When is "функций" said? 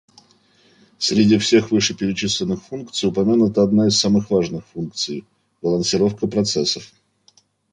2.63-3.07, 4.65-5.27